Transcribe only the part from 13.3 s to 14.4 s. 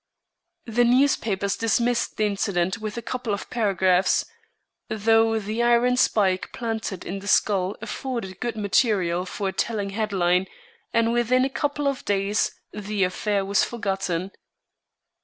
was forgotten.